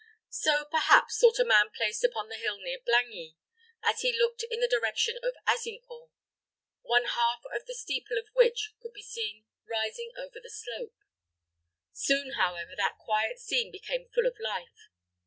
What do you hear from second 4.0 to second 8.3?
he looked in the direction of Azincourt, one half of the steeple of